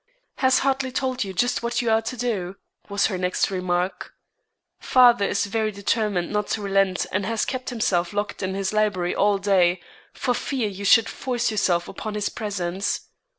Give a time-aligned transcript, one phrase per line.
[0.37, 2.55] "Has Hartley told you just what you are to do?"
[2.89, 4.13] was her next remark.
[4.79, 9.13] "Father is very determined not to relent and has kept himself locked in his library
[9.13, 9.79] all day,
[10.11, 13.09] for fear you should force yourself upon his presence.